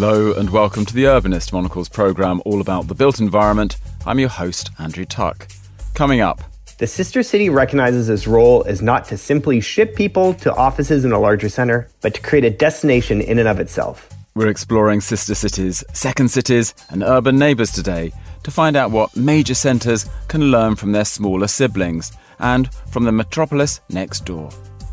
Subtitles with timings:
[0.00, 3.78] Hello and welcome to The Urbanist, Monocle's programme all about the built environment.
[4.06, 5.48] I'm your host, Andrew Tuck.
[5.94, 6.40] Coming up,
[6.78, 11.10] the sister city recognizes its role as not to simply ship people to offices in
[11.10, 14.08] a larger center, but to create a destination in and of itself.
[14.36, 18.12] We're exploring sister cities, second cities, and urban neighbours today
[18.44, 23.10] to find out what major centres can learn from their smaller siblings and from the
[23.10, 24.48] metropolis next door.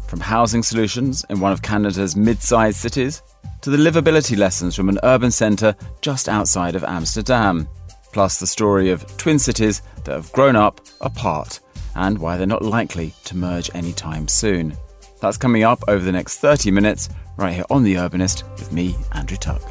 [0.08, 3.22] From housing solutions in one of Canada's mid sized cities
[3.66, 7.68] to the livability lessons from an urban centre just outside of Amsterdam,
[8.14, 11.62] plus the story of twin cities that have grown up apart
[11.96, 14.78] and why they're not likely to merge anytime soon.
[15.20, 18.96] That's coming up over the next 30 minutes, right here on The Urbanist with me,
[19.14, 19.64] Andrew Tuck.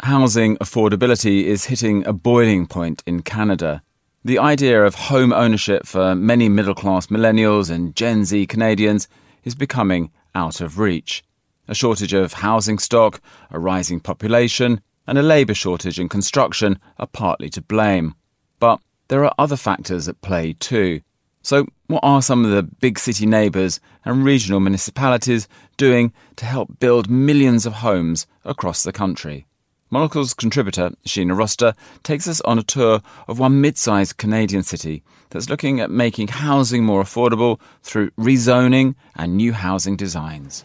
[0.00, 3.84] Housing affordability is hitting a boiling point in Canada.
[4.28, 9.08] The idea of home ownership for many middle class millennials and Gen Z Canadians
[9.42, 11.24] is becoming out of reach.
[11.66, 17.06] A shortage of housing stock, a rising population, and a labour shortage in construction are
[17.06, 18.14] partly to blame.
[18.60, 21.00] But there are other factors at play too.
[21.40, 25.48] So, what are some of the big city neighbours and regional municipalities
[25.78, 29.46] doing to help build millions of homes across the country?
[29.90, 35.02] Monocle's contributor, Sheena Rossiter, takes us on a tour of one mid sized Canadian city
[35.30, 40.64] that's looking at making housing more affordable through rezoning and new housing designs.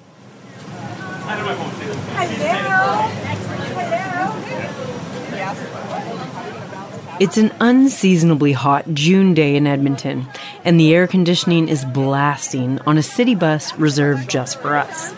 [7.20, 10.28] It's an unseasonably hot June day in Edmonton,
[10.66, 15.14] and the air conditioning is blasting on a city bus reserved just for us.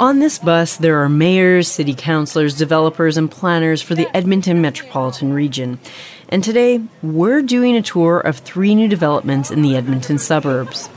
[0.00, 5.34] On this bus, there are mayors, city councilors, developers, and planners for the Edmonton metropolitan
[5.34, 5.78] region.
[6.30, 10.88] And today, we're doing a tour of three new developments in the Edmonton suburbs.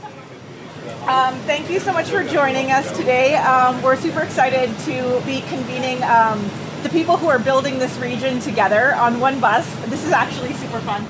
[1.06, 3.34] Um, thank you so much for joining us today.
[3.34, 6.42] Um, we're super excited to be convening um,
[6.82, 9.70] the people who are building this region together on one bus.
[9.90, 11.06] This is actually super fun.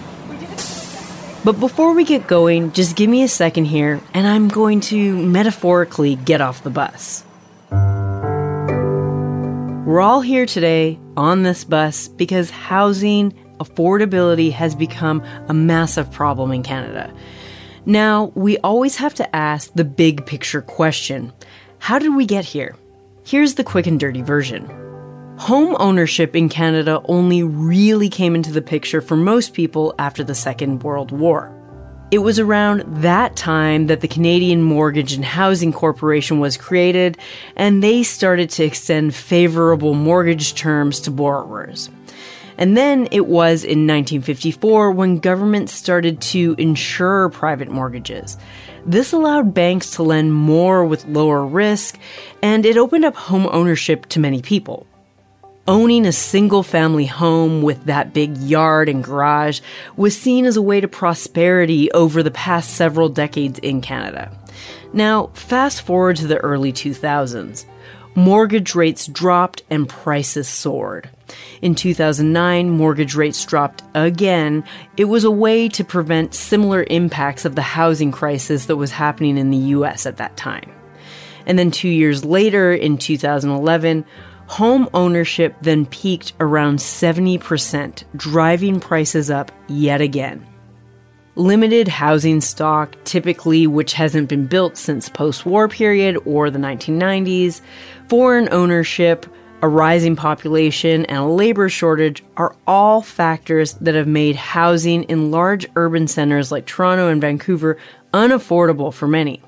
[1.44, 5.16] But before we get going, just give me a second here, and I'm going to
[5.16, 7.24] metaphorically get off the bus.
[9.84, 16.52] We're all here today on this bus because housing affordability has become a massive problem
[16.52, 17.12] in Canada.
[17.84, 21.34] Now, we always have to ask the big picture question
[21.80, 22.76] How did we get here?
[23.26, 24.64] Here's the quick and dirty version.
[25.40, 30.34] Home ownership in Canada only really came into the picture for most people after the
[30.34, 31.53] Second World War.
[32.14, 37.18] It was around that time that the Canadian Mortgage and Housing Corporation was created,
[37.56, 41.90] and they started to extend favorable mortgage terms to borrowers.
[42.56, 48.36] And then it was in 1954 when government started to insure private mortgages.
[48.86, 51.98] This allowed banks to lend more with lower risk,
[52.42, 54.86] and it opened up home ownership to many people.
[55.66, 59.62] Owning a single family home with that big yard and garage
[59.96, 64.30] was seen as a way to prosperity over the past several decades in Canada.
[64.92, 67.64] Now, fast forward to the early 2000s.
[68.14, 71.08] Mortgage rates dropped and prices soared.
[71.62, 74.64] In 2009, mortgage rates dropped again.
[74.98, 79.38] It was a way to prevent similar impacts of the housing crisis that was happening
[79.38, 80.70] in the US at that time.
[81.46, 84.04] And then two years later, in 2011,
[84.46, 90.46] home ownership then peaked around 70%, driving prices up yet again.
[91.36, 97.60] Limited housing stock, typically which hasn't been built since post-war period or the 1990s,
[98.08, 99.26] foreign ownership,
[99.60, 105.30] a rising population, and a labor shortage are all factors that have made housing in
[105.30, 107.78] large urban centers like Toronto and Vancouver
[108.12, 109.42] unaffordable for many.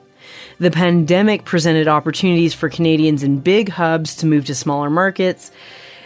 [0.59, 5.51] The pandemic presented opportunities for Canadians in big hubs to move to smaller markets.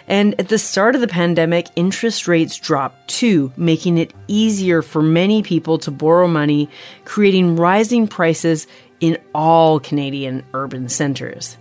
[0.09, 5.03] And at the start of the pandemic, interest rates dropped too, making it easier for
[5.03, 6.69] many people to borrow money,
[7.05, 8.67] creating rising prices
[8.99, 11.57] in all Canadian urban centers.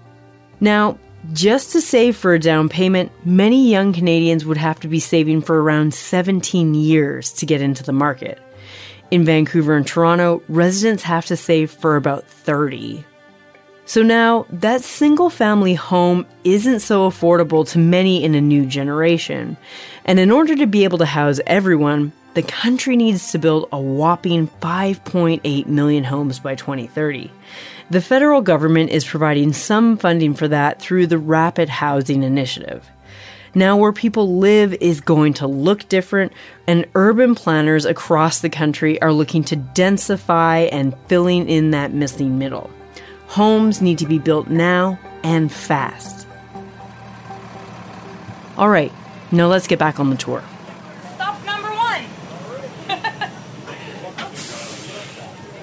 [0.60, 0.98] Now,
[1.32, 5.42] just to save for a down payment, many young Canadians would have to be saving
[5.42, 8.40] for around 17 years to get into the market.
[9.12, 13.04] In Vancouver and Toronto, residents have to save for about 30.
[13.86, 19.58] So now, that single family home isn't so affordable to many in a new generation.
[20.06, 23.82] And in order to be able to house everyone, the country needs to build a
[23.82, 27.32] whopping 5.8 million homes by 2030.
[27.90, 32.88] The federal government is providing some funding for that through the Rapid Housing Initiative.
[33.56, 36.34] Now, where people live is going to look different,
[36.68, 42.38] and urban planners across the country are looking to densify and filling in that missing
[42.38, 42.70] middle.
[43.28, 46.28] Homes need to be built now and fast.
[48.58, 48.92] All right,
[49.32, 50.44] now let's get back on the tour.
[51.16, 52.04] Stop number one.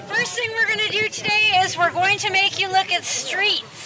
[0.07, 3.03] First thing we're going to do today is we're going to make you look at
[3.03, 3.76] streets.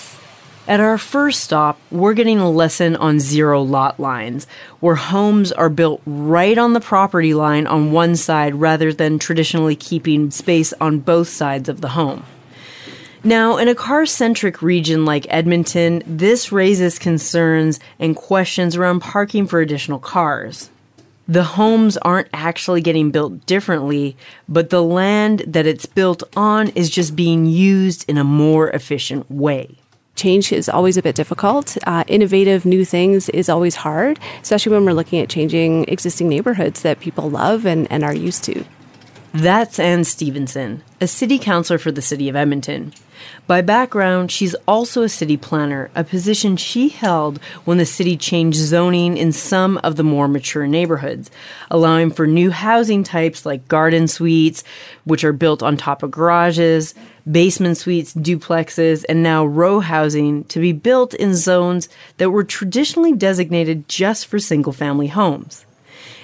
[0.67, 4.45] At our first stop, we're getting a lesson on zero lot lines,
[4.79, 9.75] where homes are built right on the property line on one side rather than traditionally
[9.75, 12.25] keeping space on both sides of the home.
[13.23, 19.47] Now, in a car centric region like Edmonton, this raises concerns and questions around parking
[19.47, 20.69] for additional cars.
[21.27, 24.15] The homes aren't actually getting built differently,
[24.47, 29.29] but the land that it's built on is just being used in a more efficient
[29.31, 29.80] way
[30.15, 31.77] change is always a bit difficult.
[31.85, 36.81] Uh, innovative new things is always hard, especially when we're looking at changing existing neighborhoods
[36.81, 38.63] that people love and, and are used to.
[39.33, 42.93] That's Anne Stevenson, a city councilor for the city of Edmonton.
[43.47, 48.57] By background, she's also a city planner, a position she held when the city changed
[48.57, 51.31] zoning in some of the more mature neighborhoods,
[51.69, 54.63] allowing for new housing types like garden suites,
[55.05, 56.93] which are built on top of garages,
[57.29, 63.13] basement suites, duplexes, and now row housing to be built in zones that were traditionally
[63.13, 65.65] designated just for single family homes.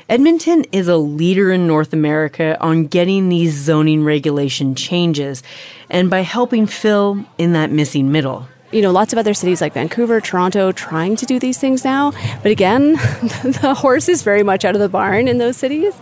[0.09, 5.43] Edmonton is a leader in North America on getting these zoning regulation changes
[5.89, 9.73] and by helping fill in that missing middle you know, lots of other cities like
[9.73, 12.11] Vancouver, Toronto trying to do these things now.
[12.43, 12.93] But again,
[13.61, 15.95] the horse is very much out of the barn in those cities.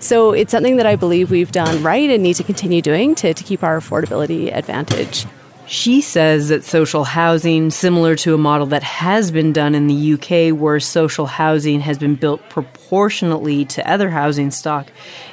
[0.00, 3.34] So it's something that I believe we've done right and need to continue doing to,
[3.34, 5.26] to keep our affordability advantage.
[5.66, 10.14] She says that social housing, similar to a model that has been done in the
[10.14, 14.86] UK where social housing has been built proportionately to other housing stock,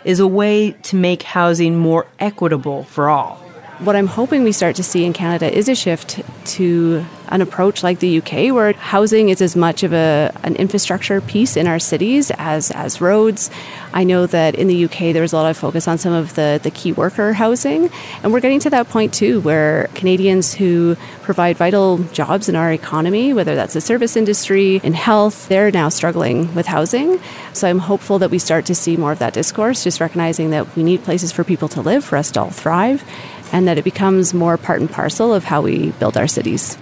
[0.04, 3.44] is a way to make housing more equitable for all
[3.80, 7.82] what I'm hoping we start to see in Canada is a shift to an approach
[7.82, 11.80] like the UK, where housing is as much of a, an infrastructure piece in our
[11.80, 13.50] cities as, as roads.
[13.92, 16.60] I know that in the UK there's a lot of focus on some of the,
[16.62, 17.90] the key worker housing,
[18.22, 22.72] and we're getting to that point too, where Canadians who provide vital jobs in our
[22.72, 27.20] economy, whether that's the service industry, in health, they're now struggling with housing.
[27.54, 30.76] So I'm hopeful that we start to see more of that discourse, just recognizing that
[30.76, 33.04] we need places for people to live, for us to all thrive
[33.54, 36.78] and that it becomes more part and parcel of how we build our cities.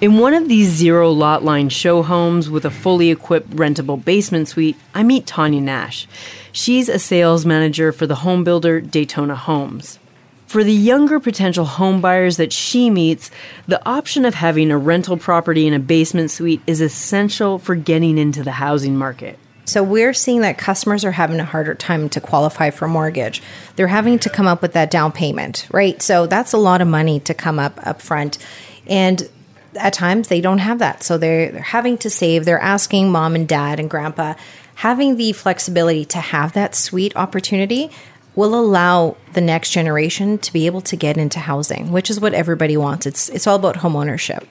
[0.00, 4.48] In one of these zero lot line show homes with a fully equipped rentable basement
[4.48, 6.08] suite, I meet Tanya Nash.
[6.52, 9.98] She's a sales manager for the home builder Daytona Homes.
[10.46, 13.30] For the younger potential home buyers that she meets,
[13.68, 18.16] the option of having a rental property in a basement suite is essential for getting
[18.16, 19.38] into the housing market.
[19.70, 23.40] So we're seeing that customers are having a harder time to qualify for mortgage.
[23.76, 26.02] They're having to come up with that down payment, right?
[26.02, 28.38] So that's a lot of money to come up up front.
[28.86, 29.28] And
[29.76, 31.04] at times they don't have that.
[31.04, 32.44] So they're, they're having to save.
[32.44, 34.34] They're asking mom and dad and grandpa
[34.80, 37.90] having the flexibility to have that sweet opportunity
[38.34, 42.32] will allow the next generation to be able to get into housing, which is what
[42.32, 43.04] everybody wants.
[43.04, 44.48] It's it's all about home ownership.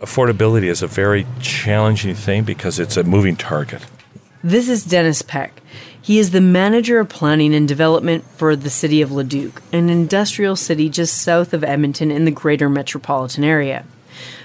[0.00, 3.84] Affordability is a very challenging thing because it's a moving target.
[4.44, 5.62] This is Dennis Peck.
[6.02, 10.54] He is the manager of planning and development for the city of Leduc, an industrial
[10.54, 13.86] city just south of Edmonton in the greater metropolitan area.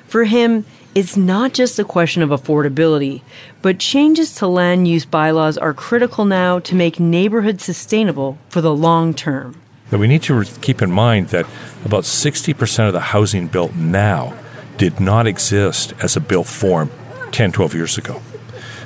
[0.07, 0.63] For him,
[0.95, 3.23] it's not just a question of affordability,
[3.61, 8.73] but changes to land use bylaws are critical now to make neighborhoods sustainable for the
[8.73, 9.59] long term.
[9.91, 11.45] We need to keep in mind that
[11.83, 14.33] about 60% of the housing built now
[14.77, 16.89] did not exist as a built form
[17.33, 18.21] 10, 12 years ago.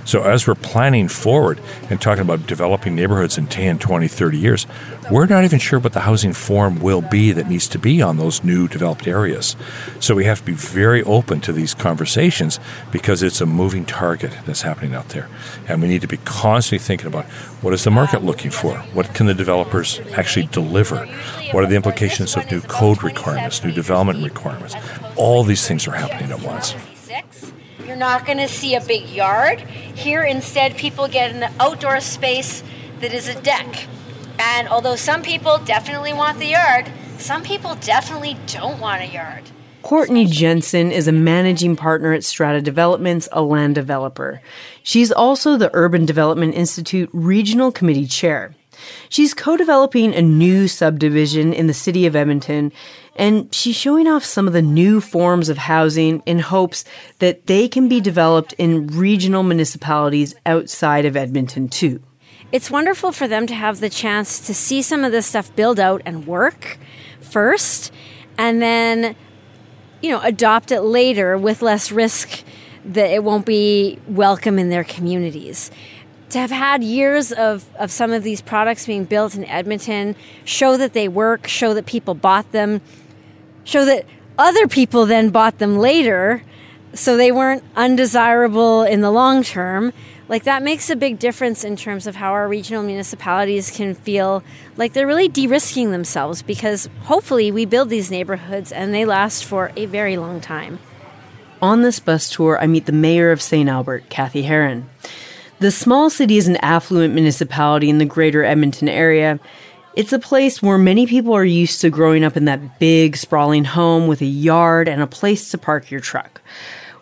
[0.05, 4.67] So as we're planning forward and talking about developing neighborhoods in 10, 20, 30 years,
[5.12, 8.17] we're not even sure what the housing form will be that needs to be on
[8.17, 9.55] those new developed areas.
[10.00, 12.60] So we have to be very open to these conversations
[12.91, 15.29] because it's a moving target that's happening out there.
[15.67, 17.25] And we need to be constantly thinking about
[17.62, 18.75] what is the market looking for?
[18.93, 21.05] What can the developers actually deliver?
[21.51, 24.75] What are the implications of new code requirements, new development requirements?
[25.15, 26.75] All these things are happening at once.
[27.85, 29.59] You're not going to see a big yard.
[29.59, 32.63] Here, instead, people get an outdoor space
[33.01, 33.87] that is a deck.
[34.39, 39.43] And although some people definitely want the yard, some people definitely don't want a yard.
[39.81, 44.41] Courtney Jensen is a managing partner at Strata Developments, a land developer.
[44.81, 48.55] She's also the Urban Development Institute Regional Committee Chair.
[49.09, 52.71] She's co developing a new subdivision in the city of Edmonton,
[53.15, 56.84] and she's showing off some of the new forms of housing in hopes
[57.20, 62.01] that they can be developed in regional municipalities outside of Edmonton, too.
[62.51, 65.79] It's wonderful for them to have the chance to see some of this stuff build
[65.79, 66.77] out and work
[67.22, 67.91] first,
[68.38, 69.15] and then,
[70.01, 72.43] you know, adopt it later with less risk
[72.86, 75.72] that it won't be welcome in their communities
[76.34, 80.15] to have had years of, of some of these products being built in Edmonton,
[80.46, 82.82] show that they work, show that people bought them,
[83.63, 84.05] show that
[84.38, 86.43] other people then bought them later,
[86.93, 89.93] so they weren't undesirable in the long term.
[90.29, 94.43] Like that makes a big difference in terms of how our regional municipalities can feel
[94.77, 99.43] like they're really de risking themselves because hopefully we build these neighborhoods and they last
[99.46, 100.79] for a very long time.
[101.62, 103.70] On this bus tour, I meet the mayor of St.
[103.70, 104.89] Albert, Cathy Heron.
[105.60, 109.39] The small city is an affluent municipality in the greater Edmonton area.
[109.95, 113.63] It's a place where many people are used to growing up in that big, sprawling
[113.63, 116.41] home with a yard and a place to park your truck.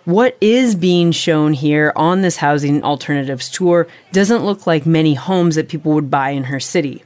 [0.03, 5.55] What is being shown here on this housing alternatives tour doesn't look like many homes
[5.55, 7.01] that people would buy in her city.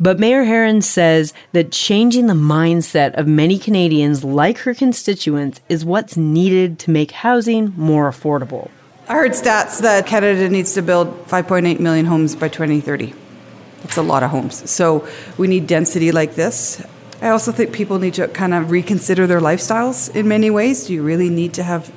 [0.00, 5.84] But Mayor Heron says that changing the mindset of many Canadians like her constituents is
[5.84, 8.70] what's needed to make housing more affordable.
[9.06, 13.25] I heard stats that Canada needs to build 5.8 million homes by 2030.
[13.82, 14.68] That's a lot of homes.
[14.70, 15.06] So
[15.38, 16.82] we need density like this.
[17.22, 20.86] I also think people need to kind of reconsider their lifestyles in many ways.
[20.86, 21.92] Do you really need to have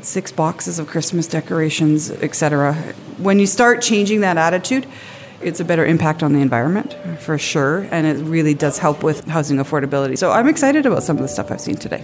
[0.00, 2.74] six boxes of Christmas decorations, etc.
[3.18, 4.86] When you start changing that attitude,
[5.40, 9.24] it's a better impact on the environment for sure, and it really does help with
[9.26, 10.16] housing affordability.
[10.16, 12.00] So I'm excited about some of the stuff I've seen today.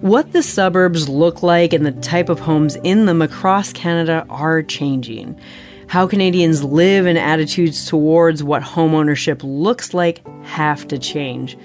[0.00, 4.62] What the suburbs look like and the type of homes in them across Canada are
[4.62, 5.40] changing.
[5.88, 11.56] How Canadians live and attitudes towards what homeownership looks like have to change.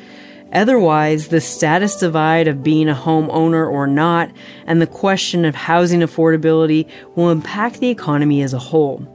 [0.54, 4.30] Otherwise, the status divide of being a homeowner or not
[4.68, 9.08] and the question of housing affordability will impact the economy as a whole.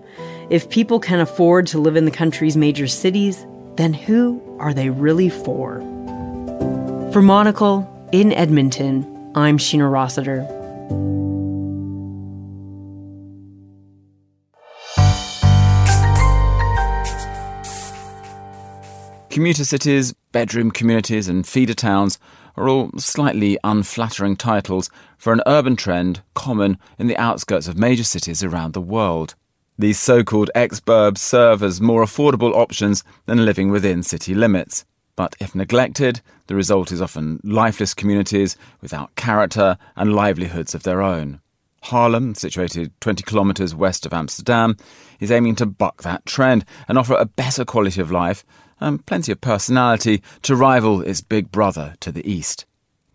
[0.51, 3.47] If people can afford to live in the country's major cities,
[3.77, 5.81] then who are they really for?
[7.13, 10.47] For Monocle, in Edmonton, I'm Sheena Rossiter.
[19.37, 22.19] Commuter cities, bedroom communities, and feeder towns
[22.57, 24.89] are all slightly unflattering titles
[25.19, 29.35] for an urban trend common in the outskirts of major cities around the world.
[29.79, 34.87] These so called exurbs serve as more affordable options than living within city limits.
[35.17, 41.03] But if neglected, the result is often lifeless communities without character and livelihoods of their
[41.03, 41.43] own.
[41.85, 44.79] Haarlem, situated 20 kilometres west of Amsterdam,
[45.21, 48.47] is aiming to buck that trend and offer a better quality of life
[48.81, 52.67] and plenty of personality to rival its big brother to the east.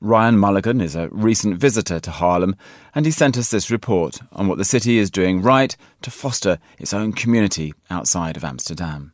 [0.04, 2.56] Ryan Mulligan is a recent visitor to Haarlem,
[2.96, 6.58] and he sent us this report on what the city is doing right to foster
[6.80, 9.14] its own community outside of Amsterdam.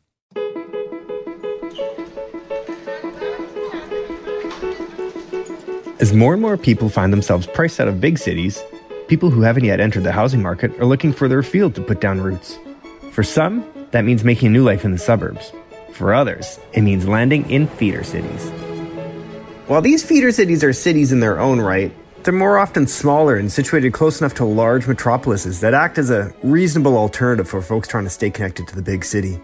[6.00, 8.62] As more and more people find themselves priced out of big cities,
[9.08, 12.20] people who haven't yet entered the housing market are looking further afield to put down
[12.20, 12.56] roots.
[13.10, 15.52] For some, that means making a new life in the suburbs.
[15.98, 18.50] For others, it means landing in feeder cities.
[19.66, 23.50] While these feeder cities are cities in their own right, they're more often smaller and
[23.50, 28.04] situated close enough to large metropolises that act as a reasonable alternative for folks trying
[28.04, 29.40] to stay connected to the big city.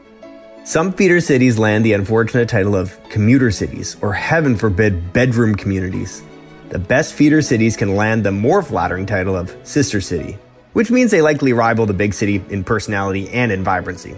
[0.62, 6.22] Some feeder cities land the unfortunate title of commuter cities, or heaven forbid, bedroom communities
[6.70, 10.38] the best feeder cities can land the more flattering title of sister city,
[10.72, 14.16] which means they likely rival the big city in personality and in vibrancy.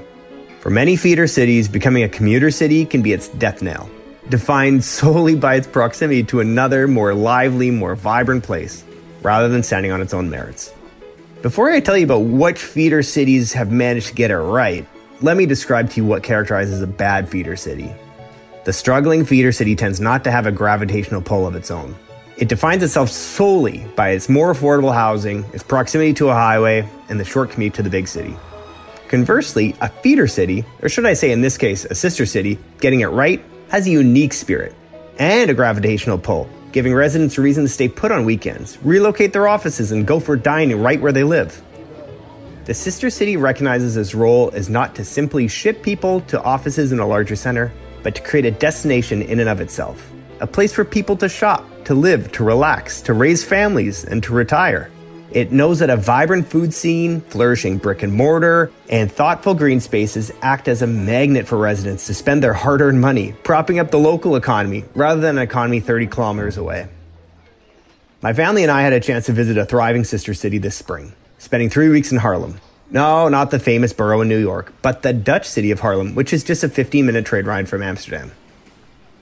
[0.66, 3.88] For many feeder cities, becoming a commuter city can be its death knell,
[4.28, 8.82] defined solely by its proximity to another, more lively, more vibrant place,
[9.22, 10.74] rather than standing on its own merits.
[11.40, 14.84] Before I tell you about which feeder cities have managed to get it right,
[15.20, 17.92] let me describe to you what characterizes a bad feeder city.
[18.64, 21.94] The struggling feeder city tends not to have a gravitational pull of its own.
[22.38, 27.20] It defines itself solely by its more affordable housing, its proximity to a highway, and
[27.20, 28.36] the short commute to the big city.
[29.08, 33.00] Conversely, a feeder city, or should I say in this case, a sister city, getting
[33.00, 34.74] it right, has a unique spirit
[35.18, 39.46] and a gravitational pull, giving residents a reason to stay put on weekends, relocate their
[39.46, 41.62] offices, and go for dining right where they live.
[42.64, 46.98] The sister city recognizes its role as not to simply ship people to offices in
[46.98, 47.72] a larger center,
[48.02, 50.10] but to create a destination in and of itself,
[50.40, 54.32] a place for people to shop, to live, to relax, to raise families, and to
[54.32, 54.90] retire.
[55.36, 60.32] It knows that a vibrant food scene, flourishing brick and mortar, and thoughtful green spaces
[60.40, 63.98] act as a magnet for residents to spend their hard earned money, propping up the
[63.98, 66.88] local economy rather than an economy 30 kilometers away.
[68.22, 71.12] My family and I had a chance to visit a thriving sister city this spring,
[71.36, 72.54] spending three weeks in Haarlem.
[72.90, 76.32] No, not the famous borough in New York, but the Dutch city of Haarlem, which
[76.32, 78.32] is just a 15 minute trade ride from Amsterdam.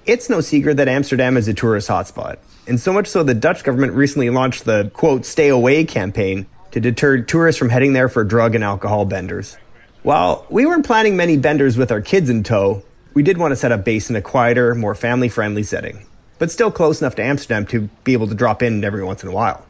[0.06, 3.64] It's no secret that Amsterdam is a tourist hotspot, and so much so the Dutch
[3.64, 8.22] government recently launched the quote, stay away campaign to deter tourists from heading there for
[8.22, 9.56] drug and alcohol benders.
[10.02, 12.82] While we weren't planning many benders with our kids in tow,
[13.14, 16.04] we did want to set up base in a quieter, more family friendly setting,
[16.38, 19.30] but still close enough to Amsterdam to be able to drop in every once in
[19.30, 19.64] a while.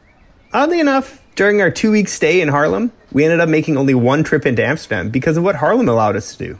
[0.52, 4.24] Oddly enough, during our two week stay in Haarlem, we ended up making only one
[4.24, 6.58] trip into Amsterdam because of what Haarlem allowed us to do.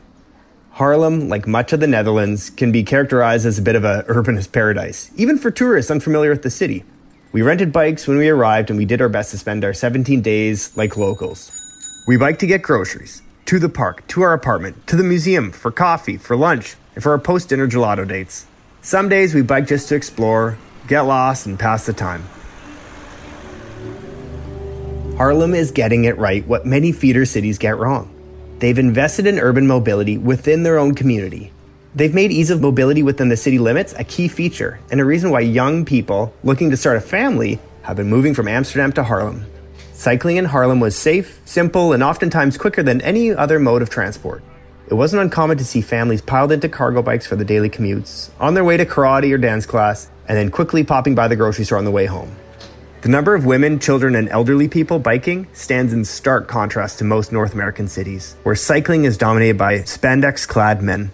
[0.77, 4.51] Haarlem, like much of the Netherlands, can be characterized as a bit of a urbanist
[4.51, 6.83] paradise, even for tourists unfamiliar with the city.
[7.31, 10.21] We rented bikes when we arrived and we did our best to spend our 17
[10.21, 11.53] days like locals.
[12.09, 15.71] We biked to get groceries, to the park, to our apartment, to the museum, for
[15.71, 18.47] coffee, for lunch, and for our post dinner gelato dates.
[18.83, 22.25] Some days we bike just to explore, get lost, and pass the time.
[25.19, 28.14] Haarlem is getting it right what many feeder cities get wrong.
[28.59, 31.53] They've invested in urban mobility within their own community.
[31.95, 35.31] They've made ease of mobility within the city limits a key feature and a reason
[35.31, 39.45] why young people looking to start a family have been moving from Amsterdam to Haarlem.
[39.93, 44.43] Cycling in Haarlem was safe, simple, and oftentimes quicker than any other mode of transport.
[44.89, 48.55] It wasn't uncommon to see families piled into cargo bikes for the daily commutes, on
[48.55, 51.79] their way to karate or dance class, and then quickly popping by the grocery store
[51.79, 52.35] on the way home.
[53.05, 57.33] The number of women, children, and elderly people biking stands in stark contrast to most
[57.33, 61.11] North American cities, where cycling is dominated by spandex clad men.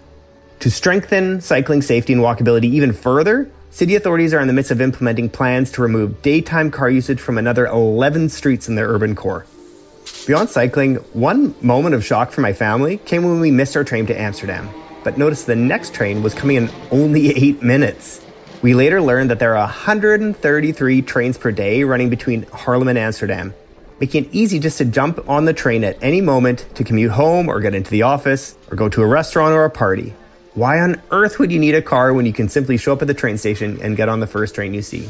[0.61, 4.81] To strengthen cycling safety and walkability even further, city authorities are in the midst of
[4.81, 9.45] implementing plans to remove daytime car usage from another 11 streets in their urban core.
[10.29, 14.07] Beyond cycling, one moment of shock for my family came when we missed our train
[14.07, 14.71] to Amsterdam,
[15.03, 18.25] but noticed the next train was coming in only eight minutes.
[18.63, 23.55] We later learned that there are 133 trains per day running between Haarlem and Amsterdam,
[24.01, 27.49] making it easy just to jump on the train at any moment to commute home
[27.49, 30.13] or get into the office or go to a restaurant or a party.
[30.53, 33.09] Why on earth would you need a car when you can simply show up at
[33.09, 35.09] the train station and get on the first train you see?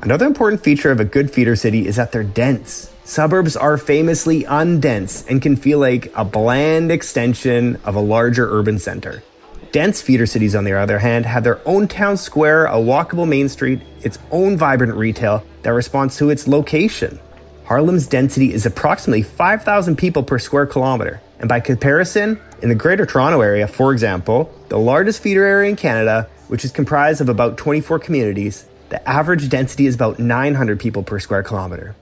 [0.00, 2.92] Another important feature of a good feeder city is that they're dense.
[3.02, 8.78] Suburbs are famously undense and can feel like a bland extension of a larger urban
[8.78, 9.24] center.
[9.72, 13.48] Dense feeder cities, on the other hand, have their own town square, a walkable main
[13.48, 17.20] street, its own vibrant retail that responds to its location.
[17.66, 21.20] Haarlem's density is approximately 5,000 people per square kilometer.
[21.38, 25.76] And by comparison, in the Greater Toronto Area, for example, the largest feeder area in
[25.76, 31.04] Canada, which is comprised of about 24 communities, the average density is about 900 people
[31.04, 31.94] per square kilometer.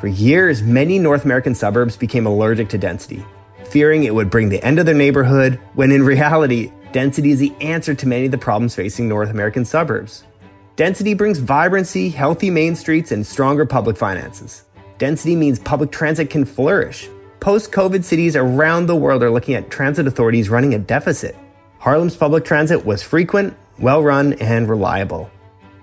[0.00, 3.24] For years, many North American suburbs became allergic to density,
[3.74, 7.52] fearing it would bring the end of their neighborhood, when in reality, density is the
[7.60, 10.22] answer to many of the problems facing North American suburbs.
[10.76, 14.62] Density brings vibrancy, healthy main streets, and stronger public finances.
[14.98, 17.08] Density means public transit can flourish.
[17.40, 21.34] Post COVID cities around the world are looking at transit authorities running a deficit.
[21.80, 25.28] Haarlem's public transit was frequent, well run, and reliable.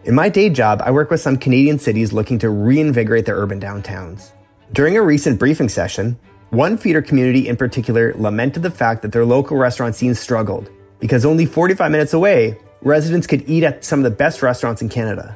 [0.06, 3.60] In my day job, I work with some Canadian cities looking to reinvigorate their urban
[3.60, 4.32] downtowns.
[4.71, 6.17] During a recent briefing session,
[6.51, 11.25] one feeder community in particular lamented the fact that their local restaurant scene struggled because
[11.25, 15.35] only 45 minutes away, residents could eat at some of the best restaurants in Canada.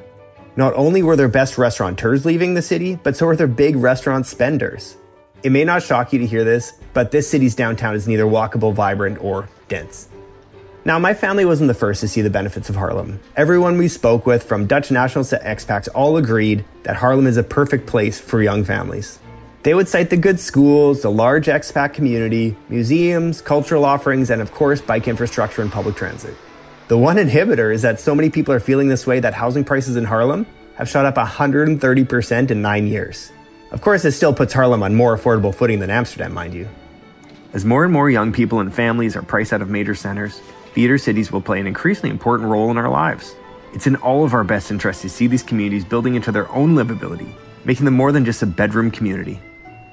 [0.58, 4.28] Not only were their best restaurateurs leaving the city, but so were their big restaurant
[4.28, 4.98] spenders.
[5.42, 8.74] It may not shock you to hear this, but this city's downtown is neither walkable,
[8.74, 10.10] vibrant, or dense.
[10.84, 13.20] Now, my family wasn't the first to see the benefits of Haarlem.
[13.38, 17.44] Everyone we spoke with, from Dutch nationals to expats, all agreed that Haarlem is a
[17.44, 19.20] perfect place for young families.
[19.66, 24.52] They would cite the good schools, the large expat community, museums, cultural offerings, and of
[24.52, 26.36] course, bike infrastructure and public transit.
[26.88, 29.96] The one inhibitor is that so many people are feeling this way that housing prices
[29.96, 33.32] in Haarlem have shot up 130% in nine years.
[33.72, 36.70] Of course, this still puts Haarlem on more affordable footing than Amsterdam, mind you.
[37.54, 40.42] As more and more young people and families are priced out of major centers,
[40.74, 43.34] feeder cities will play an increasingly important role in our lives.
[43.74, 46.76] It's in all of our best interest to see these communities building into their own
[46.76, 49.42] livability, making them more than just a bedroom community.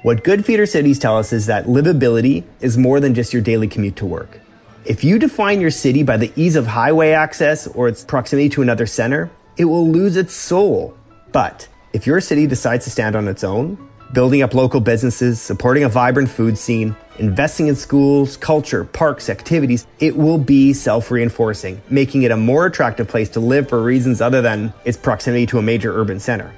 [0.03, 3.69] What good feeder cities tell us is that livability is more than just your daily
[3.69, 4.41] commute to work.
[4.83, 8.61] If you define your city by the ease of highway access or its proximity to
[8.61, 10.93] another center, it will lose its soul.
[11.31, 13.77] But if your city decides to stand on its own,
[14.11, 19.87] building up local businesses, supporting a vibrant food scene, investing in schools, culture, parks, activities,
[20.01, 24.19] it will be self reinforcing, making it a more attractive place to live for reasons
[24.19, 26.53] other than its proximity to a major urban center.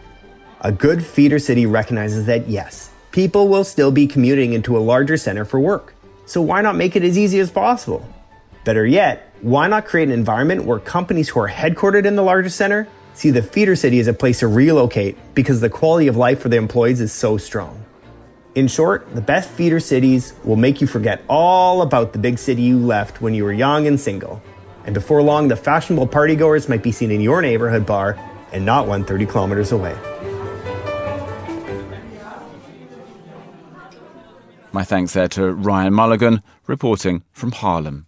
[0.61, 5.15] A good feeder city recognizes that yes, people will still be commuting into a larger
[5.15, 5.93] center for work.
[6.25, 8.05] So why not make it as easy as possible?
[8.65, 12.49] Better yet, why not create an environment where companies who are headquartered in the larger
[12.49, 16.41] center see the feeder city as a place to relocate because the quality of life
[16.41, 17.85] for the employees is so strong?
[18.53, 22.63] In short, the best feeder cities will make you forget all about the big city
[22.63, 24.41] you left when you were young and single.
[24.83, 28.19] And before long, the fashionable partygoers might be seen in your neighborhood bar
[28.51, 29.95] and not one 30 kilometers away.
[34.75, 38.07] My thanks there to Ryan Mulligan, reporting from Haarlem.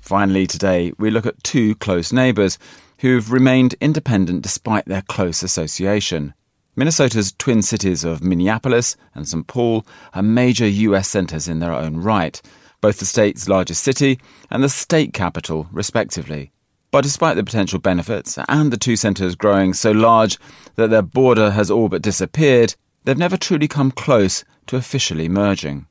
[0.00, 2.60] Finally, today, we look at two close neighbours
[2.98, 6.32] who've remained independent despite their close association.
[6.76, 9.48] Minnesota's twin cities of Minneapolis and St.
[9.48, 9.84] Paul
[10.14, 12.40] are major US centres in their own right,
[12.80, 16.52] both the state's largest city and the state capital, respectively.
[16.92, 20.38] But despite the potential benefits and the two centres growing so large
[20.76, 22.76] that their border has all but disappeared,
[23.08, 25.86] they've never truly come close to officially merging.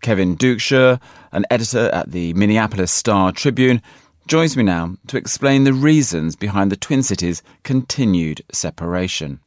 [0.00, 0.98] Kevin Duchschere,
[1.30, 3.82] an editor at the Minneapolis Star Tribune,
[4.26, 9.40] joins me now to explain the reasons behind the Twin Cities' continued separation.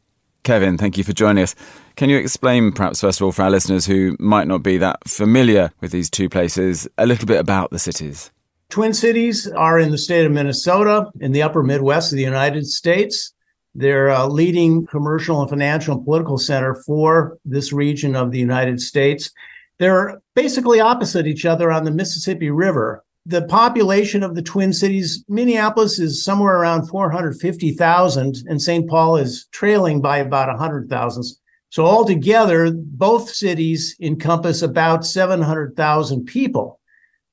[0.43, 1.55] Kevin, thank you for joining us.
[1.95, 5.09] Can you explain, perhaps, first of all, for our listeners who might not be that
[5.09, 8.29] familiar with these two places, a little bit about the cities?
[8.69, 12.67] Twin Cities are in the state of Minnesota in the upper Midwest of the United
[12.67, 13.33] States.
[13.77, 18.79] They're a leading commercial and financial and political center for this region of the United
[18.79, 19.31] States.
[19.79, 23.03] They're basically opposite each other on the Mississippi River.
[23.25, 28.87] The population of the Twin Cities, Minneapolis is somewhere around 450,000, and St.
[28.87, 31.23] Paul is trailing by about 100,000.
[31.69, 36.79] So, altogether, both cities encompass about 700,000 people.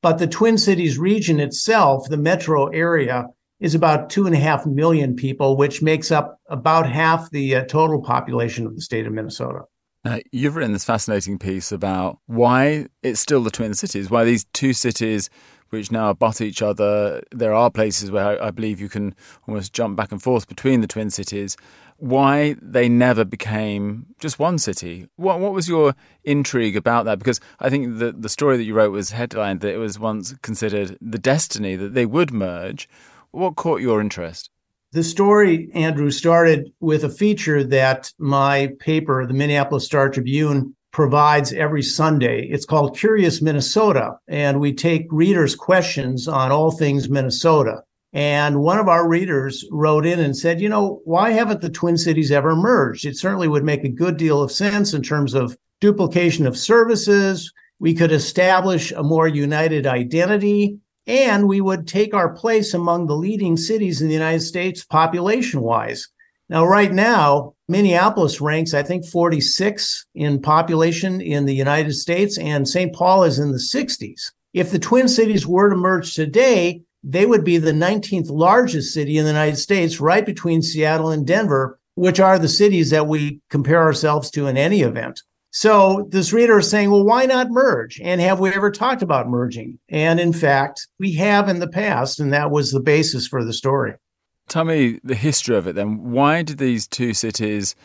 [0.01, 3.27] But the Twin Cities region itself, the metro area,
[3.63, 7.65] is about two and a half million people, which makes up about half the uh,
[7.65, 9.61] total population of the state of Minnesota.
[10.05, 14.45] Now, you've written this fascinating piece about why it's still the Twin Cities, why these
[14.53, 15.31] two cities,
[15.71, 19.15] which now abut each other, there are places where I believe you can
[19.47, 21.57] almost jump back and forth between the Twin Cities,
[21.99, 25.07] why they never became just one city.
[25.15, 25.95] What, what was your
[26.25, 27.21] intrigue about that?
[27.21, 30.35] Because I think the, the story that you wrote was headlined that it was once
[30.43, 32.89] considered the destiny that they would merge.
[33.33, 34.51] What caught your interest?
[34.93, 41.51] The story, Andrew, started with a feature that my paper, the Minneapolis Star Tribune, provides
[41.55, 42.47] every Sunday.
[42.51, 47.83] It's called Curious Minnesota, and we take readers' questions on all things Minnesota.
[48.13, 51.97] And one of our readers wrote in and said, you know, why haven't the Twin
[51.97, 53.07] Cities ever merged?
[53.07, 57.51] It certainly would make a good deal of sense in terms of duplication of services.
[57.79, 63.17] We could establish a more united identity and we would take our place among the
[63.17, 66.09] leading cities in the United States population wise.
[66.49, 72.69] Now, right now, Minneapolis ranks, I think, 46 in population in the United States, and
[72.69, 72.95] St.
[72.95, 74.33] Paul is in the 60s.
[74.53, 79.17] If the Twin Cities were to merge today, they would be the 19th largest city
[79.17, 83.41] in the United States, right between Seattle and Denver, which are the cities that we
[83.51, 85.23] compare ourselves to in any event.
[85.55, 88.01] So this reader is saying, well, why not merge?
[88.03, 89.79] And have we ever talked about merging?
[89.91, 93.53] And in fact, we have in the past, and that was the basis for the
[93.53, 93.95] story.
[94.49, 96.11] Tell me the history of it then.
[96.11, 97.77] Why did these two cities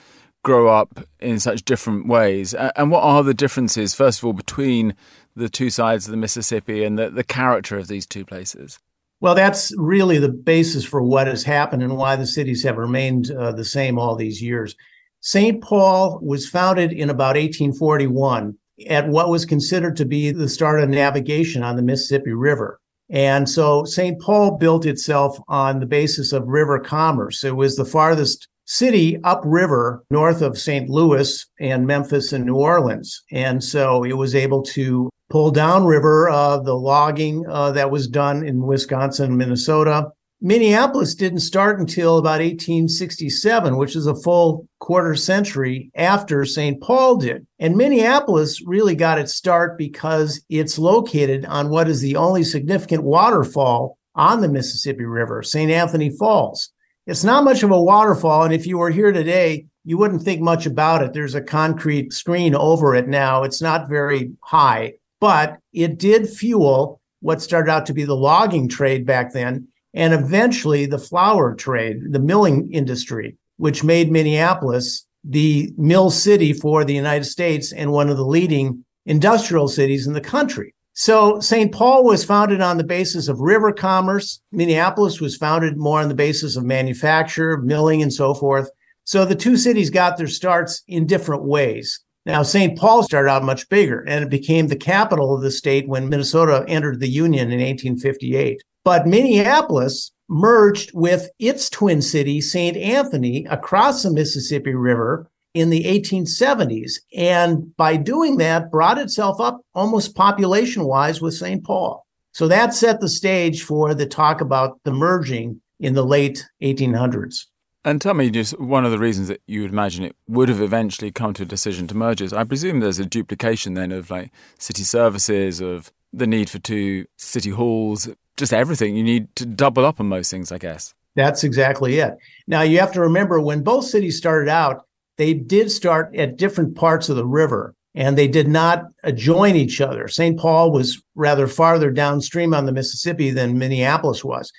[0.43, 2.53] grow up in such different ways?
[2.53, 4.95] And what are the differences, first of all, between
[5.35, 8.79] the two sides of the Mississippi and the, the character of these two places?
[9.19, 13.29] Well, that's really the basis for what has happened and why the cities have remained
[13.29, 14.75] uh, the same all these years.
[15.21, 15.61] St.
[15.61, 18.57] Paul was founded in about 1841
[18.89, 22.79] at what was considered to be the start of navigation on the Mississippi River.
[23.09, 24.19] And so St.
[24.21, 27.43] Paul built itself on the basis of river commerce.
[27.43, 30.89] It was the farthest city upriver north of St.
[30.89, 33.23] Louis and Memphis and New Orleans.
[33.31, 38.45] And so it was able to pull downriver uh, the logging uh, that was done
[38.45, 45.89] in Wisconsin, Minnesota, Minneapolis didn't start until about 1867, which is a full quarter century
[45.95, 46.79] after St.
[46.79, 47.47] Paul did.
[47.57, 53.03] And Minneapolis really got its start because it's located on what is the only significant
[53.03, 55.71] waterfall on the Mississippi River, St.
[55.71, 56.71] Anthony Falls.
[57.07, 58.43] It's not much of a waterfall.
[58.43, 61.13] And if you were here today, you wouldn't think much about it.
[61.13, 63.41] There's a concrete screen over it now.
[63.41, 68.69] It's not very high, but it did fuel what started out to be the logging
[68.69, 75.73] trade back then and eventually the flour trade, the milling industry, which made Minneapolis the
[75.75, 80.21] mill city for the United States and one of the leading industrial cities in the
[80.21, 80.75] country.
[80.93, 81.71] So St.
[81.71, 84.39] Paul was founded on the basis of river commerce.
[84.51, 88.69] Minneapolis was founded more on the basis of manufacture, milling, and so forth.
[89.03, 91.99] So the two cities got their starts in different ways.
[92.27, 92.77] Now, St.
[92.77, 96.65] Paul started out much bigger and it became the capital of the state when Minnesota
[96.67, 98.61] entered the Union in 1858.
[98.87, 102.77] But Minneapolis merged with its twin city, St.
[102.77, 106.93] Anthony, across the Mississippi River in the 1870s.
[107.13, 111.65] And by doing that, brought itself up almost population wise with St.
[111.65, 112.05] Paul.
[112.31, 117.47] So that set the stage for the talk about the merging in the late 1800s.
[117.83, 120.61] And tell me, just one of the reasons that you would imagine it would have
[120.61, 124.09] eventually come to a decision to merge is I presume there's a duplication then of
[124.09, 128.95] like city services, of the need for two city halls, just everything.
[128.95, 130.93] You need to double up on most things, I guess.
[131.15, 132.15] That's exactly it.
[132.47, 134.85] Now, you have to remember when both cities started out,
[135.17, 139.81] they did start at different parts of the river and they did not adjoin each
[139.81, 140.07] other.
[140.07, 140.39] St.
[140.39, 144.51] Paul was rather farther downstream on the Mississippi than Minneapolis was.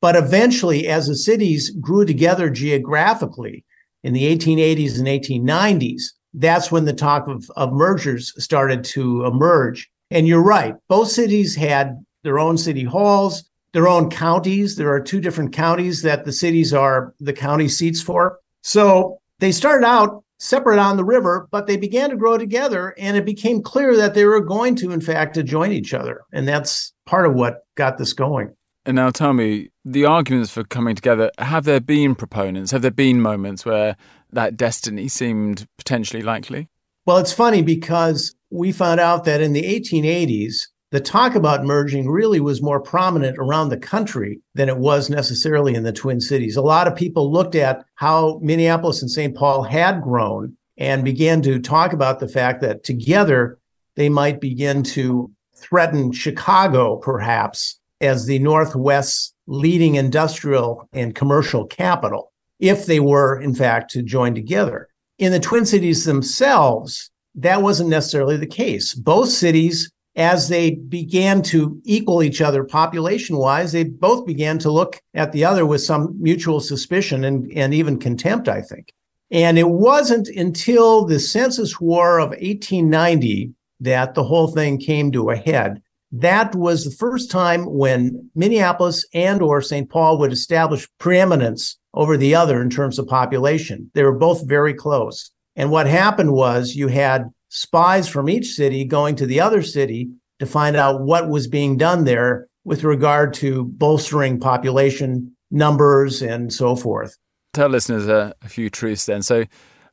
[0.00, 3.64] But eventually, as the cities grew together geographically
[4.02, 9.90] in the 1880s and 1890s, that's when the talk of, of mergers started to emerge.
[10.10, 14.74] And you're right, both cities had their own city halls, their own counties.
[14.74, 18.40] There are two different counties that the cities are the county seats for.
[18.62, 23.16] So they started out separate on the river, but they began to grow together, and
[23.16, 26.22] it became clear that they were going to, in fact, join each other.
[26.32, 28.54] And that's part of what got this going.
[28.84, 32.72] And now tell me, the arguments for coming together, have there been proponents?
[32.72, 33.96] Have there been moments where
[34.32, 36.68] that destiny seemed potentially likely?
[37.04, 42.08] Well, it's funny because we found out that in the 1880s, the talk about merging
[42.08, 46.56] really was more prominent around the country than it was necessarily in the Twin Cities.
[46.56, 49.36] A lot of people looked at how Minneapolis and St.
[49.36, 53.58] Paul had grown and began to talk about the fact that together
[53.96, 62.32] they might begin to threaten Chicago, perhaps, as the Northwest's leading industrial and commercial capital,
[62.58, 64.88] if they were, in fact, to join together.
[65.18, 68.94] In the Twin Cities themselves, that wasn't necessarily the case.
[68.94, 74.70] Both cities, as they began to equal each other population wise, they both began to
[74.70, 78.92] look at the other with some mutual suspicion and, and even contempt, I think.
[79.30, 85.30] And it wasn't until the Census War of 1890 that the whole thing came to
[85.30, 89.88] a head that was the first time when Minneapolis and or St.
[89.90, 93.90] Paul would establish preeminence over the other in terms of population.
[93.94, 95.30] They were both very close.
[95.56, 100.10] And what happened was you had spies from each city going to the other city
[100.38, 106.52] to find out what was being done there with regard to bolstering population numbers and
[106.52, 107.16] so forth.
[107.54, 109.22] Tell listeners a, a few truths then.
[109.22, 109.44] So,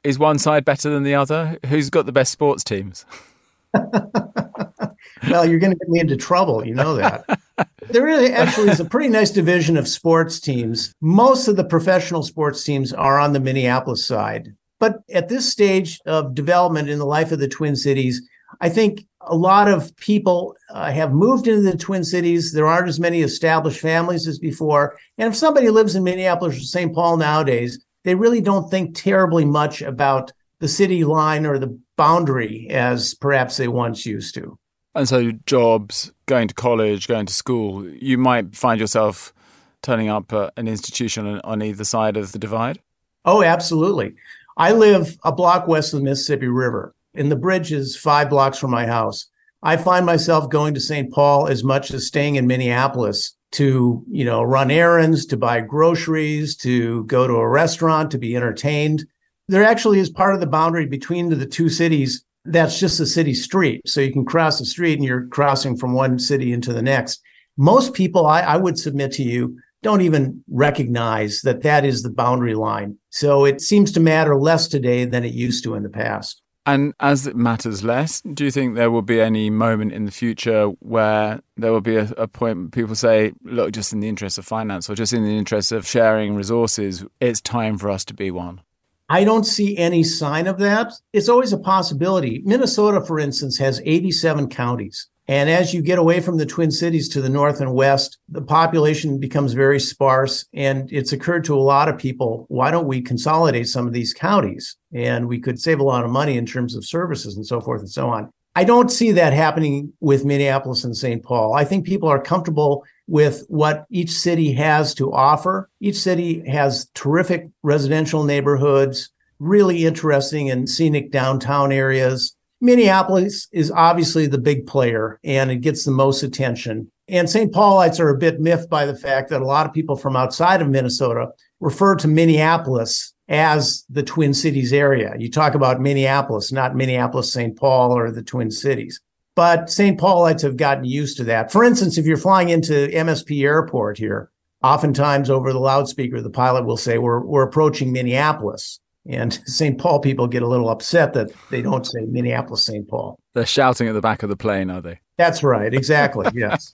[0.04, 1.58] is one side better than the other?
[1.68, 3.06] Who's got the best sports teams?
[3.74, 6.66] well, you're going to get me into trouble.
[6.66, 7.40] You know that.
[7.90, 10.94] there really actually is a pretty nice division of sports teams.
[11.00, 14.54] Most of the professional sports teams are on the Minneapolis side.
[14.84, 18.22] But at this stage of development in the life of the Twin Cities,
[18.60, 22.52] I think a lot of people uh, have moved into the Twin Cities.
[22.52, 24.98] There aren't as many established families as before.
[25.18, 26.94] And if somebody lives in Minneapolis or St.
[26.94, 32.68] Paul nowadays, they really don't think terribly much about the city line or the boundary
[32.70, 34.60] as perhaps they once used to.
[34.96, 39.34] And so, jobs, going to college, going to school, you might find yourself
[39.82, 42.80] turning up at an institution on either side of the divide?
[43.26, 44.16] Oh, absolutely.
[44.58, 48.58] I live a block west of the Mississippi River, and the bridge is five blocks
[48.58, 49.28] from my house.
[49.62, 51.12] I find myself going to St.
[51.12, 56.56] Paul as much as staying in Minneapolis to, you know, run errands, to buy groceries,
[56.58, 59.06] to go to a restaurant, to be entertained.
[59.48, 63.34] There actually is part of the boundary between the two cities that's just a city
[63.34, 63.82] street.
[63.88, 67.22] So you can cross the street and you're crossing from one city into the next.
[67.58, 72.10] Most people, I, I would submit to you, don't even recognize that that is the
[72.10, 72.98] boundary line.
[73.10, 76.42] So it seems to matter less today than it used to in the past.
[76.66, 80.12] And as it matters less, do you think there will be any moment in the
[80.12, 84.08] future where there will be a, a point where people say, look, just in the
[84.08, 88.06] interest of finance or just in the interest of sharing resources, it's time for us
[88.06, 88.62] to be one?
[89.10, 90.94] I don't see any sign of that.
[91.12, 92.42] It's always a possibility.
[92.46, 95.10] Minnesota, for instance, has 87 counties.
[95.28, 98.42] And as you get away from the Twin Cities to the north and west, the
[98.42, 100.46] population becomes very sparse.
[100.54, 104.14] And it's occurred to a lot of people why don't we consolidate some of these
[104.14, 104.76] counties?
[104.94, 107.82] And we could save a lot of money in terms of services and so forth
[107.82, 108.30] and so on.
[108.56, 111.24] I don't see that happening with Minneapolis and St.
[111.24, 111.54] Paul.
[111.54, 115.70] I think people are comfortable with what each city has to offer.
[115.80, 119.10] Each city has terrific residential neighborhoods,
[119.40, 122.36] really interesting and scenic downtown areas.
[122.64, 126.90] Minneapolis is obviously the big player and it gets the most attention.
[127.10, 127.54] And St.
[127.54, 130.62] Paulites are a bit miffed by the fact that a lot of people from outside
[130.62, 131.28] of Minnesota
[131.60, 135.14] refer to Minneapolis as the Twin Cities area.
[135.20, 137.58] You talk about Minneapolis, not Minneapolis, St.
[137.58, 139.02] Paul, or the Twin Cities.
[139.36, 140.00] But St.
[140.00, 141.52] Paulites have gotten used to that.
[141.52, 144.32] For instance, if you're flying into MSP Airport here,
[144.64, 148.80] oftentimes over the loudspeaker, the pilot will say, We're, we're approaching Minneapolis.
[149.06, 149.78] And St.
[149.78, 152.88] Paul people get a little upset that they don't say Minneapolis, St.
[152.88, 153.20] Paul.
[153.34, 155.00] They're shouting at the back of the plane, are they?
[155.18, 155.74] That's right.
[155.74, 156.28] Exactly.
[156.36, 156.74] yes.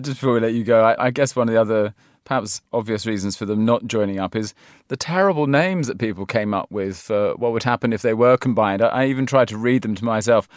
[0.00, 3.06] Just before we let you go, I, I, guess one of the other perhaps obvious
[3.06, 4.54] reasons for them not joining up is
[4.88, 8.36] the terrible names that people came up with for what would happen if they were
[8.36, 8.82] combined.
[8.82, 10.48] I, I even tried to read them to myself.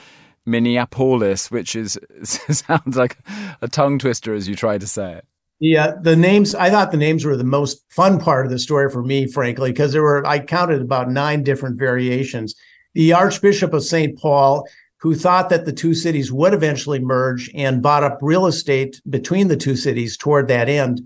[0.47, 3.17] Minneapolis, which is sounds like
[3.61, 5.25] a tongue twister as you try to say it.
[5.59, 8.89] Yeah, the names, I thought the names were the most fun part of the story
[8.89, 12.55] for me, frankly, because there were, I counted about nine different variations.
[12.93, 14.17] The Archbishop of St.
[14.19, 14.67] Paul,
[14.99, 19.47] who thought that the two cities would eventually merge and bought up real estate between
[19.47, 21.01] the two cities toward that end,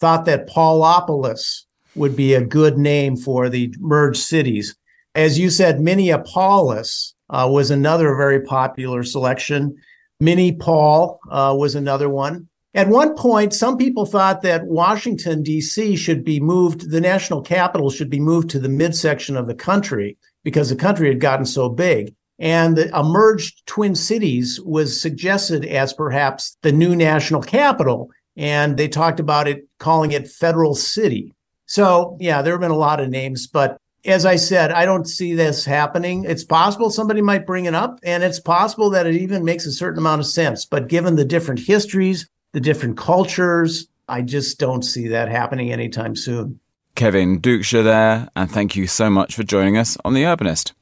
[0.00, 1.62] thought that Paulopolis
[1.94, 4.74] would be a good name for the merged cities.
[5.14, 9.76] As you said, Minneapolis uh, was another very popular selection.
[10.18, 12.48] Mini Paul uh, was another one.
[12.74, 15.96] At one point, some people thought that Washington, D.C.
[15.96, 20.16] should be moved, the national capital should be moved to the midsection of the country
[20.42, 22.14] because the country had gotten so big.
[22.38, 28.10] And the merged Twin Cities was suggested as perhaps the new national capital.
[28.36, 31.34] And they talked about it, calling it Federal City.
[31.66, 35.06] So, yeah, there have been a lot of names, but as I said, I don't
[35.06, 36.24] see this happening.
[36.24, 39.72] It's possible somebody might bring it up, and it's possible that it even makes a
[39.72, 40.64] certain amount of sense.
[40.64, 43.88] But given the different histories, the different cultures.
[44.08, 46.60] I just don't see that happening anytime soon.
[46.94, 50.72] Kevin Duchschere there, and thank you so much for joining us on The Urbanist.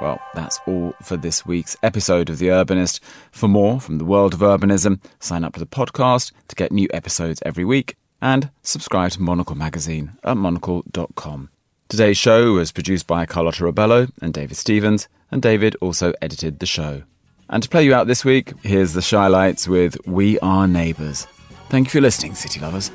[0.00, 3.00] Well, that's all for this week's episode of The Urbanist.
[3.30, 6.88] For more from the world of urbanism, sign up to the podcast to get new
[6.92, 11.50] episodes every week and subscribe to Monocle magazine at monocle.com.
[11.88, 16.66] Today's show was produced by Carlotta Robello and David Stevens, and David also edited the
[16.66, 17.02] show.
[17.50, 21.26] And to play you out this week, here's the Shy Lights with We Are Neighbours.
[21.70, 22.90] Thank you for listening, City Lovers.